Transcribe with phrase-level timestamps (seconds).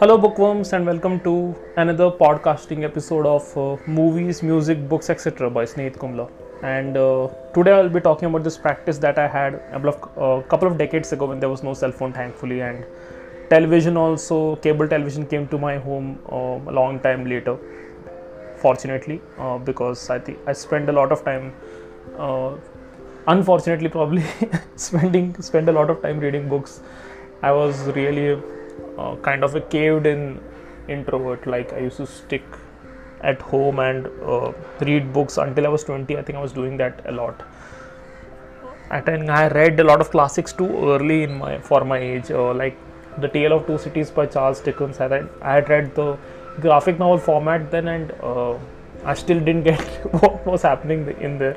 [0.00, 5.50] Hello, bookworms, and welcome to another podcasting episode of uh, movies, music, books, etc.
[5.50, 6.30] by Sneha Kumla.
[6.62, 10.78] And uh, today I'll be talking about this practice that I had a couple of,
[10.78, 12.86] decades ago when there was no cell phone, thankfully, and
[13.50, 17.58] television also, cable television came to my home uh, a long time later,
[18.56, 21.52] fortunately, uh, because I think I spent a lot of time,
[22.18, 22.52] uh,
[23.26, 24.24] unfortunately, probably
[24.76, 26.80] spending spend a lot of time reading books.
[27.42, 28.40] I was really
[29.00, 30.40] uh, kind of a caved in
[30.88, 32.44] introvert like i used to stick
[33.30, 34.52] at home and uh,
[34.88, 37.42] read books until i was 20 i think i was doing that a lot.
[38.96, 42.30] I think i read a lot of classics too early in my for my age
[42.30, 42.76] uh, like
[43.18, 44.98] the tale of two cities by charles dickens.
[45.00, 46.16] I read i had read the
[46.60, 48.54] graphic novel format then and uh,
[49.04, 49.80] i still didn't get
[50.22, 51.56] what was happening in there.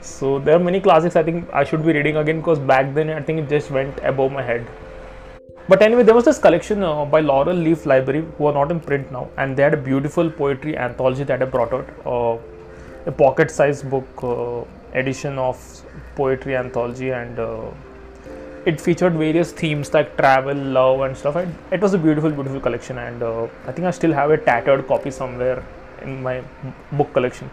[0.00, 3.10] So there are many classics i think i should be reading again because back then
[3.18, 4.66] i think it just went above my head
[5.68, 8.80] but anyway, there was this collection uh, by Laurel Leaf Library, who are not in
[8.80, 12.38] print now, and they had a beautiful poetry anthology that I brought out, uh,
[13.06, 14.64] a pocket-sized book uh,
[14.98, 15.56] edition of
[16.16, 17.70] poetry anthology, and uh,
[18.66, 21.36] it featured various themes like travel, love, and stuff.
[21.36, 24.38] And it was a beautiful, beautiful collection, and uh, I think I still have a
[24.38, 25.64] tattered copy somewhere
[26.02, 26.42] in my
[26.92, 27.48] book collection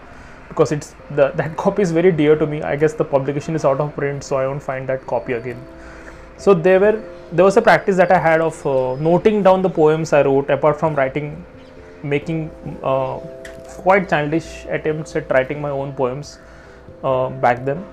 [0.47, 2.61] because it's the that copy is very dear to me.
[2.63, 5.63] I guess the publication is out of print, so I won't find that copy again.
[6.39, 9.69] So there were there was a practice that I had of uh, noting down the
[9.69, 11.45] poems I wrote, apart from writing,
[12.01, 12.49] making
[12.81, 13.17] uh,
[13.83, 16.39] quite childish attempts at writing my own poems
[17.03, 17.85] uh, back then.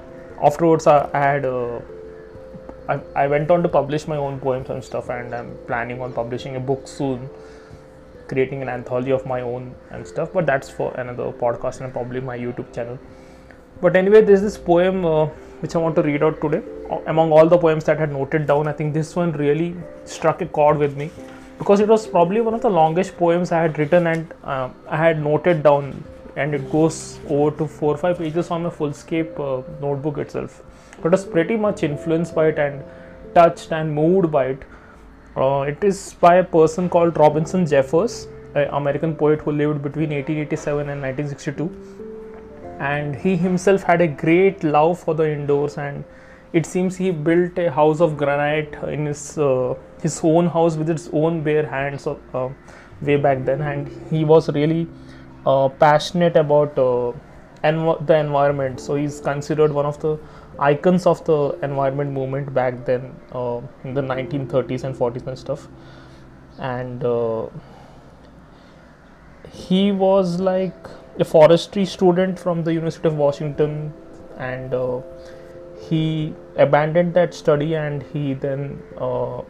[0.42, 1.80] Afterwards, I, I had uh,
[2.88, 6.12] I, I went on to publish my own poems and stuff, and I'm planning on
[6.12, 7.28] publishing a book soon,
[8.28, 10.32] creating an anthology of my own and stuff.
[10.32, 12.98] But that's for another podcast and probably my YouTube channel.
[13.80, 15.28] But anyway, there's this poem uh,
[15.60, 16.62] which I want to read out today.
[17.06, 20.42] Among all the poems that I had noted down, I think this one really struck
[20.42, 21.10] a chord with me
[21.58, 24.96] because it was probably one of the longest poems I had written and uh, I
[24.96, 26.04] had noted down,
[26.36, 30.62] and it goes over to four or five pages on my Foolscap uh, notebook itself.
[31.02, 32.82] But I was pretty much influenced by it and
[33.34, 34.62] touched and moved by it.
[35.36, 40.10] Uh, it is by a person called Robinson Jeffers, an American poet who lived between
[40.10, 42.05] 1887 and 1962
[42.78, 45.78] and he himself had a great love for the indoors.
[45.78, 46.04] And
[46.52, 50.90] it seems he built a house of granite in his uh, his own house with
[50.90, 52.48] its own bare hands uh,
[53.02, 53.62] way back then.
[53.62, 54.88] And he was really
[55.46, 57.12] uh, passionate about uh,
[57.64, 58.80] env- the environment.
[58.80, 60.18] So he's considered one of the
[60.58, 65.68] icons of the environment movement back then uh, in the 1930s and 40s and stuff.
[66.58, 67.48] And uh,
[69.52, 73.92] he was like a forestry student from the University of Washington,
[74.38, 75.00] and uh,
[75.88, 79.42] he abandoned that study and he then uh,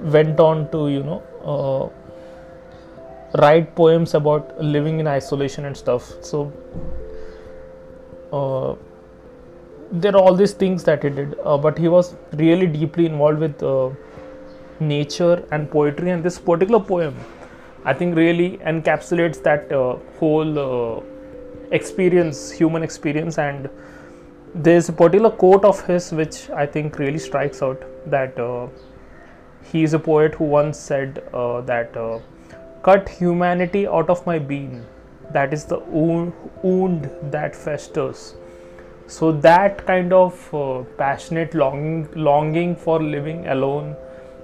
[0.00, 6.12] went on to you know uh, write poems about living in isolation and stuff.
[6.22, 6.52] So
[8.32, 8.74] uh,
[9.92, 13.38] there are all these things that he did, uh, but he was really deeply involved
[13.38, 13.90] with uh,
[14.78, 17.14] nature and poetry, and this particular poem
[17.84, 21.02] I think really encapsulates that uh, whole uh,
[21.70, 23.38] experience, human experience.
[23.38, 23.70] And
[24.54, 28.66] there's a particular quote of his which I think really strikes out that uh,
[29.64, 32.18] he is a poet who once said uh, that uh,
[32.82, 34.84] cut humanity out of my being,
[35.32, 38.34] that is the wound that festers.
[39.06, 43.96] So that kind of uh, passionate longing, longing for living alone,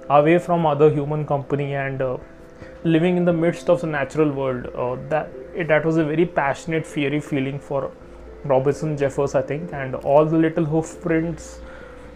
[0.09, 2.01] away from other human company and
[2.87, 4.67] living in the midst of the natural world.
[4.75, 7.91] Uh, that it, that was a very passionate, fiery feeling for
[8.43, 9.73] Robinson Jeffers, I think.
[9.73, 11.59] And all the little hoof prints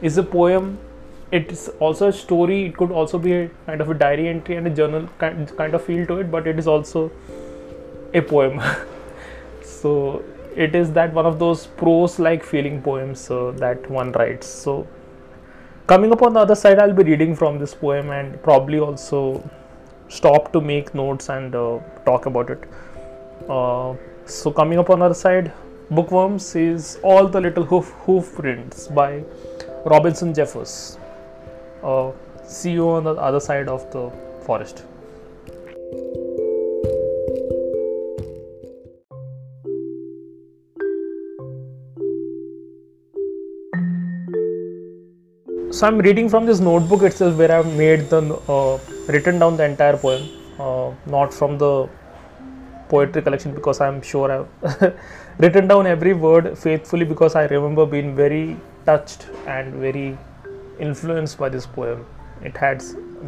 [0.01, 0.79] is a poem.
[1.31, 2.65] It's also a story.
[2.65, 5.73] It could also be a kind of a diary entry and a journal kind, kind
[5.73, 7.11] of feel to it, but it is also
[8.13, 8.61] a poem.
[9.63, 10.23] so
[10.55, 14.47] it is that one of those prose-like feeling poems uh, that one writes.
[14.47, 14.87] So
[15.87, 19.49] coming up on the other side, I'll be reading from this poem and probably also
[20.11, 22.63] stop to make notes and uh, talk about it.
[23.49, 25.51] Uh, so coming up on other side,
[25.89, 29.23] Bookworms is All the Little Hoof, hoof Prints by
[29.85, 30.97] Robinson Jeffers.
[31.81, 32.11] Uh,
[32.45, 34.11] see you on the other side of the
[34.45, 34.83] forest.
[45.71, 48.77] So I'm reading from this notebook itself where I've made the uh,
[49.11, 50.23] written down the entire poem,
[50.59, 51.89] uh, not from the
[52.89, 54.93] poetry collection because I'm sure I've
[55.37, 60.17] written down every word faithfully because I remember being very touched and very
[60.79, 62.05] influenced by this poem.
[62.43, 62.83] It had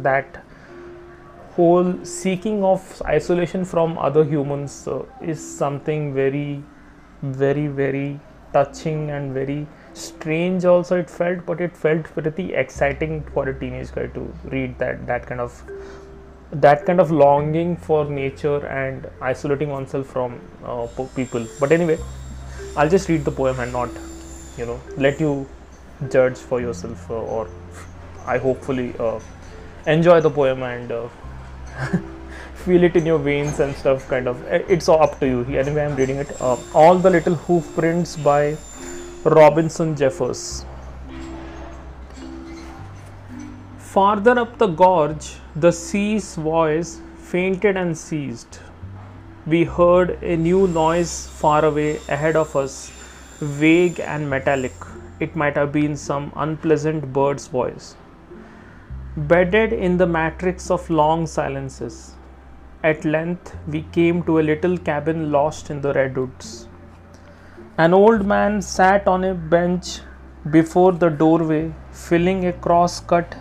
[0.08, 0.44] that
[1.56, 6.62] whole seeking of isolation from other humans uh, is something very,
[7.22, 8.20] very, very
[8.52, 13.92] touching and very strange also it felt but it felt pretty exciting for a teenage
[13.92, 15.62] guy to read that that kind of
[16.50, 20.86] that kind of longing for nature and isolating oneself from uh,
[21.16, 21.46] people.
[21.58, 21.98] But anyway
[22.76, 23.90] i'll just read the poem and not
[24.58, 25.48] you know let you
[26.10, 27.48] judge for yourself uh, or
[28.26, 29.20] i hopefully uh,
[29.86, 31.08] enjoy the poem and uh,
[32.64, 34.42] feel it in your veins and stuff kind of.
[34.50, 35.58] It's up to you.
[35.58, 36.40] Anyway i'm reading it.
[36.40, 38.56] Uh, all the little hoof prints by
[39.24, 40.66] Robinson Jeffers.
[43.78, 48.60] Farther up the gorge, the sea's voice fainted and ceased.
[49.46, 52.92] We heard a new noise far away ahead of us,
[53.40, 54.74] vague and metallic.
[55.20, 57.96] It might have been some unpleasant bird's voice.
[59.16, 62.14] Bedded in the matrix of long silences,
[62.82, 66.68] at length we came to a little cabin lost in the redwoods.
[67.76, 69.98] An old man sat on a bench
[70.52, 73.34] before the doorway, filling a cross-cut,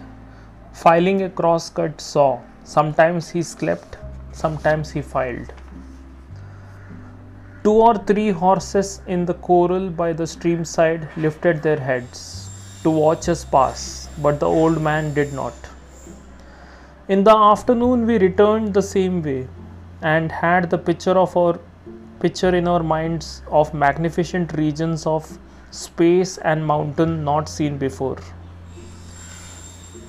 [0.72, 2.40] filing a cross-cut saw.
[2.64, 3.98] Sometimes he slept,
[4.32, 5.54] sometimes he filed.
[7.64, 12.50] Two or three horses in the corral by the stream side lifted their heads
[12.82, 15.54] to watch us pass, but the old man did not.
[17.08, 19.48] In the afternoon, we returned the same way
[20.02, 21.60] and had the picture of our
[22.24, 25.26] picture in our minds of magnificent regions of
[25.72, 28.18] space and mountain not seen before.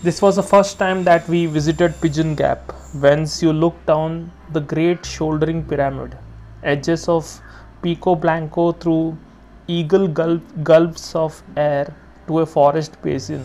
[0.04, 2.72] This was the first time that we visited Pigeon Gap,
[3.04, 6.16] whence you look down the great shouldering pyramid,
[6.62, 7.40] edges of
[7.82, 9.18] Pico Blanco through
[9.66, 11.92] eagle gulp, gulps of air
[12.28, 13.42] to a forest basin,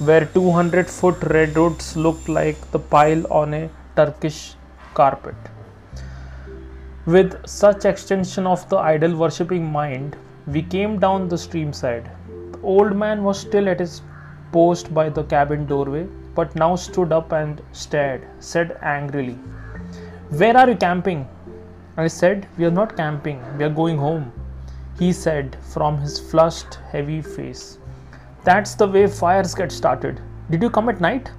[0.00, 4.54] where 200 foot redwoods looked like the pile on a Turkish
[4.94, 5.36] carpet.
[7.04, 10.16] With such extension of the idol worshipping mind,
[10.46, 12.08] we came down the stream side.
[12.52, 14.02] The old man was still at his
[14.52, 16.06] post by the cabin doorway,
[16.36, 19.34] but now stood up and stared, said angrily,
[20.30, 21.28] Where are you camping?
[21.96, 24.30] I said, We are not camping, we are going home.
[24.96, 27.78] He said from his flushed, heavy face,
[28.44, 30.20] That's the way fires get started.
[30.50, 31.32] Did you come at night?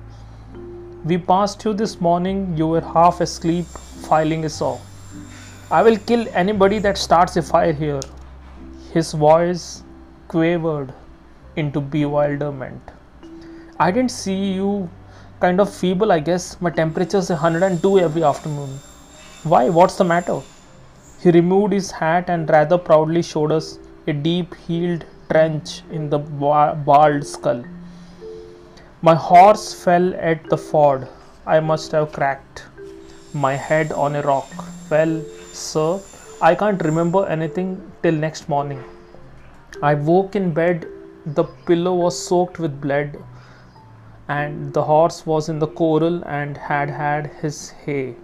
[1.06, 3.66] We passed you this morning, you were half asleep,
[4.10, 4.78] filing a saw.
[5.72, 8.00] I will kill anybody that starts a fire here.
[8.94, 9.84] His voice
[10.28, 10.94] quavered
[11.56, 12.82] into bewilderment.
[13.80, 14.90] I didn't see you
[15.40, 16.62] kind of feeble, I guess.
[16.62, 18.70] My temperature's 102 every afternoon.
[19.44, 19.70] Why?
[19.70, 20.42] What's the matter?
[21.22, 26.20] He removed his hat and rather proudly showed us a deep healed trench in the
[26.20, 27.64] bald skull.
[29.02, 31.08] My horse fell at the ford.
[31.46, 32.64] I must have cracked
[33.34, 34.50] my head on a rock.
[34.90, 35.24] Well,
[35.56, 36.00] Sir,
[36.42, 38.84] I can't remember anything till next morning.
[39.84, 40.88] I woke in bed,
[41.28, 43.24] the pillow was soaked with blood,
[44.28, 48.16] and the horse was in the corral and had had his hay,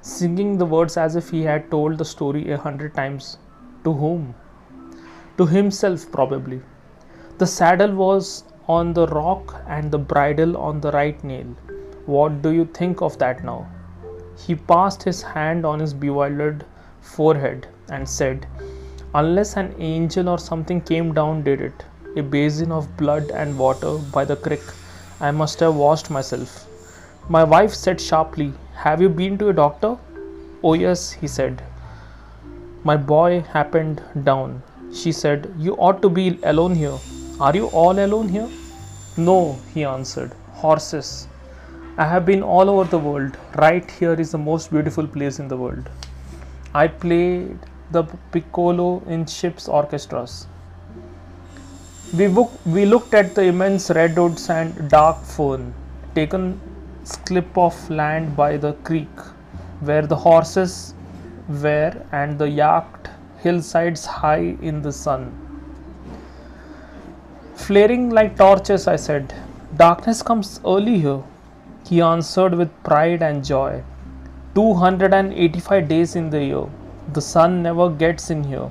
[0.00, 3.38] singing the words as if he had told the story a hundred times.
[3.82, 4.36] To whom?
[5.38, 6.60] To himself, probably.
[7.38, 11.46] The saddle was on the rock and the bridle on the right nail.
[12.06, 13.68] What do you think of that now?
[14.38, 16.64] He passed his hand on his bewildered
[17.00, 18.46] forehead and said,
[19.14, 21.84] Unless an angel or something came down, did it,
[22.16, 24.62] a basin of blood and water by the creek,
[25.20, 26.66] I must have washed myself.
[27.28, 29.96] My wife said sharply, Have you been to a doctor?
[30.62, 31.62] Oh, yes, he said.
[32.84, 34.62] My boy happened down.
[34.92, 36.98] She said, You ought to be alone here.
[37.40, 38.48] Are you all alone here?
[39.16, 40.32] No, he answered.
[40.52, 41.28] Horses.
[41.98, 43.36] I have been all over the world.
[43.56, 45.88] Right here is the most beautiful place in the world.
[46.72, 47.58] I played
[47.90, 50.46] the piccolo in ship's orchestras.
[52.16, 55.74] We, book, we looked at the immense redwoods and dark fern,
[56.14, 56.60] taken
[57.02, 59.18] slip of land by the creek,
[59.80, 60.94] where the horses
[61.48, 63.08] were and the yacht
[63.38, 65.34] hillsides high in the sun.
[67.56, 69.34] Flaring like torches, I said,
[69.76, 71.22] Darkness comes early here.
[71.84, 73.82] He answered with pride and joy
[74.54, 76.66] 285 days in the year.
[77.12, 78.68] The sun never gets in here.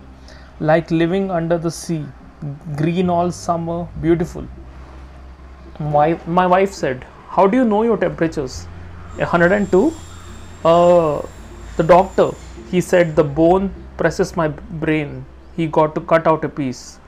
[0.60, 2.06] Like living under the sea,
[2.76, 4.46] green all summer, beautiful.
[5.80, 8.66] My, my wife said, How do you know your temperatures?
[9.16, 9.94] 102?
[10.66, 11.22] Uh,
[11.78, 12.32] the doctor,
[12.70, 15.26] he said, The bone presses my brain.
[15.56, 17.00] He got to cut out a piece.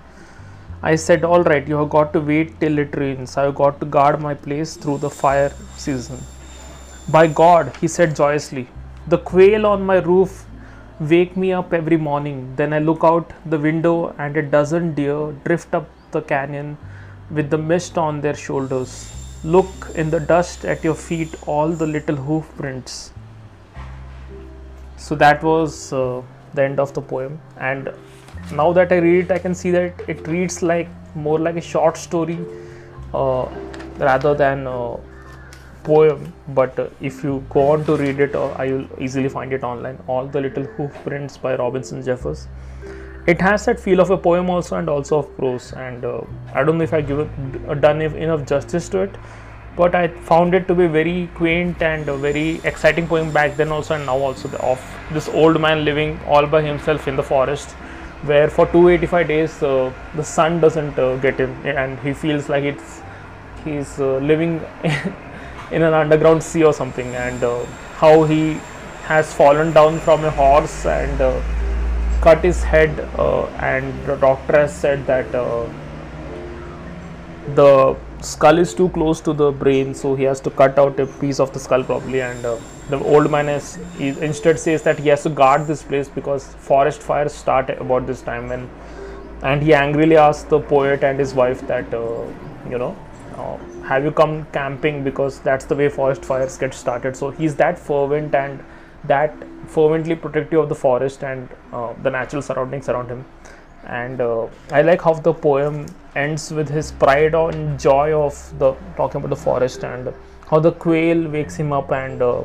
[0.82, 3.36] I said, All right, you have got to wait till it rains.
[3.36, 6.20] I have got to guard my place through the fire season.
[7.10, 8.68] By God, he said joyously,
[9.08, 10.46] the quail on my roof
[11.00, 12.56] wake me up every morning.
[12.56, 16.78] Then I look out the window and a dozen deer drift up the canyon
[17.32, 19.12] with the mist on their shoulders.
[19.44, 23.12] Look in the dust at your feet, all the little hoof prints.
[24.98, 26.22] So that was uh,
[26.54, 27.42] the end of the poem.
[27.58, 27.92] And
[28.54, 31.62] now that I read it, I can see that it reads like more like a
[31.62, 32.38] short story
[33.14, 33.48] uh,
[33.98, 34.98] rather than a
[35.84, 36.34] poem.
[36.50, 39.64] But uh, if you go on to read it, uh, I will easily find it
[39.64, 39.98] online.
[40.08, 42.48] All the little hoof prints by Robinson Jeffers
[43.28, 46.22] it has that feel of a poem also and also of prose and uh,
[46.56, 49.16] i don't know if i give it, done enough justice to it
[49.76, 53.72] but i found it to be very quaint and a very exciting poem back then
[53.72, 57.24] also and now also the, of this old man living all by himself in the
[57.24, 57.70] forest
[58.24, 62.64] where for 285 days uh, the sun doesn't uh, get him and he feels like
[62.64, 63.02] it's
[63.64, 64.60] he's uh, living
[65.72, 67.64] in an underground sea or something and uh,
[67.98, 68.60] how he
[69.04, 71.42] has fallen down from a horse and uh,
[72.22, 75.32] cut his head uh, and the doctor has said that
[77.56, 81.08] the skull is too close to the brain so he has to cut out a
[81.22, 82.56] piece of the skull probably and uh,
[82.90, 87.02] the old man is instead says that he has to guard this place because forest
[87.02, 88.70] fires start about this time when
[89.42, 92.24] and he angrily asks the poet and his wife that uh,
[92.70, 92.96] you know
[93.42, 97.16] uh, have you come camping because that's the way forest fires get started?
[97.16, 98.64] So he's that fervent and
[99.06, 99.34] that
[99.68, 103.26] fervently protective of the forest and uh, the natural surroundings around him.
[103.86, 108.74] And uh, i like how the poem ends with his pride and joy of the
[108.96, 110.14] talking about the forest and
[110.50, 112.44] how the quail wakes him up and uh,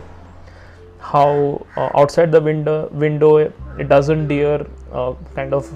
[1.01, 3.53] how uh, outside the window window
[3.89, 5.71] dozen deer uh, kind of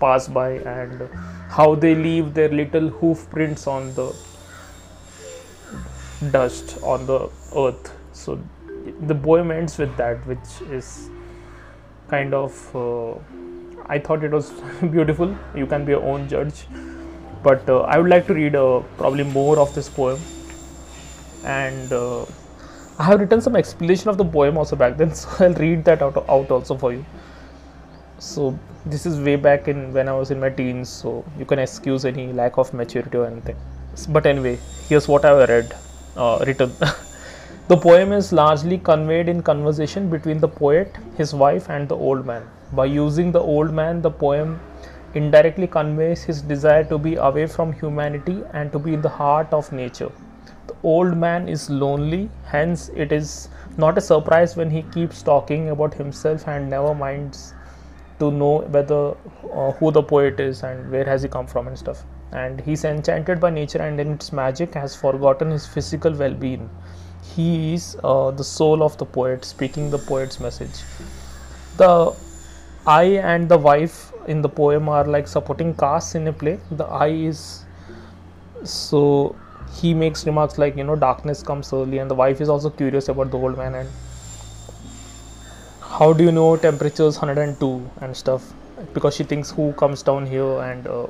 [0.00, 1.08] pass by and
[1.48, 4.14] how they leave their little hoof prints on the
[6.30, 8.38] dust on the earth so
[9.00, 11.10] the poem ends with that, which is
[12.08, 12.76] kind of.
[12.76, 13.14] Uh,
[13.86, 14.50] I thought it was
[14.90, 15.36] beautiful.
[15.54, 16.66] You can be your own judge,
[17.42, 20.20] but uh, I would like to read uh, probably more of this poem,
[21.44, 22.24] and uh,
[22.98, 26.02] I have written some explanation of the poem also back then, so I'll read that
[26.02, 27.04] out out also for you.
[28.18, 31.58] So this is way back in when I was in my teens, so you can
[31.60, 33.56] excuse any lack of maturity or anything.
[34.08, 34.58] But anyway,
[34.88, 35.76] here's what I have read,
[36.16, 36.72] uh, written.
[37.68, 42.24] The poem is largely conveyed in conversation between the poet, his wife, and the old
[42.24, 42.42] man.
[42.72, 44.58] By using the old man, the poem
[45.14, 49.52] indirectly conveys his desire to be away from humanity and to be in the heart
[49.52, 50.10] of nature.
[50.66, 55.68] The old man is lonely, hence, it is not a surprise when he keeps talking
[55.68, 57.54] about himself and never minds
[58.18, 59.14] to know whether
[59.54, 62.02] uh, who the poet is and where has he come from and stuff.
[62.32, 66.68] And he's enchanted by nature and in its magic has forgotten his physical well-being.
[67.34, 70.82] He is uh, the soul of the poet speaking the poet's message.
[71.76, 72.14] The
[72.86, 76.58] i and the wife in the poem are like supporting casts in a play.
[76.70, 77.64] The i is
[78.64, 79.36] so
[79.74, 83.08] he makes remarks like you know darkness comes early and the wife is also curious
[83.08, 83.88] about the old man and
[85.98, 88.52] how do you know temperatures 102 and stuff?
[88.94, 91.06] Because she thinks who comes down here and uh,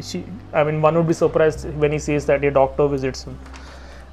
[0.00, 0.24] she
[0.54, 3.38] i mean one would be surprised when he says that a doctor visits him.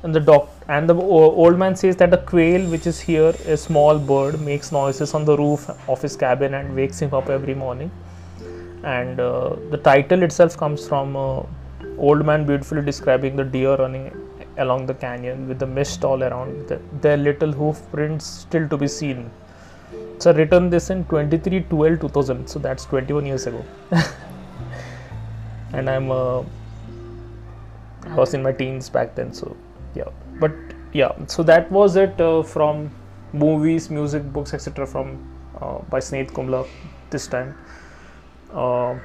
[0.03, 0.95] And the doc and the
[1.43, 5.23] old man says that the quail which is here a small bird makes noises on
[5.29, 7.89] the roof of his cabin and wakes him up every morning.
[8.83, 11.43] And uh, the title itself comes from uh,
[11.97, 14.05] old man beautifully describing the deer running
[14.57, 16.67] along the canyon with the mist all around.
[16.67, 19.31] The, their little hoof prints still to be seen
[20.17, 23.63] so I written this in 23 12 2000 so that's 21 years ago.
[25.73, 26.39] And i'm uh,
[28.07, 29.55] i was in my teens back then so
[29.93, 30.09] yeah.
[30.39, 30.53] But
[30.93, 32.91] yeah so that was it uh, from
[33.33, 35.17] movies music books etc from
[35.61, 36.67] uh, by Sneha Kumla
[37.09, 37.57] this time.
[38.53, 38.95] Uh,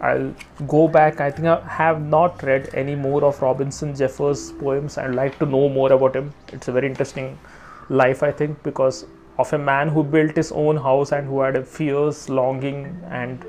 [0.00, 0.32] I'll
[0.68, 1.20] go back.
[1.20, 4.96] I think I have not read any more of Robinson Jeffers poems.
[4.96, 6.32] I'd like to know more about him.
[6.52, 7.38] It's a very interesting
[7.88, 9.06] life I think because
[9.38, 13.44] of a man who built his own house and who had a fierce longing and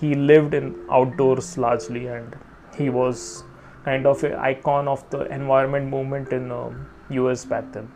[0.00, 2.36] he lived in outdoors largely and
[2.76, 3.44] he was
[3.84, 6.70] kind of an icon of the environment movement in uh,
[7.10, 7.90] US back then.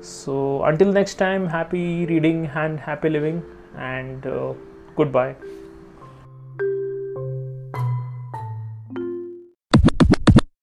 [0.00, 3.42] So until next time, happy reading and happy living,
[3.76, 4.52] and uh,
[4.96, 5.36] goodbye.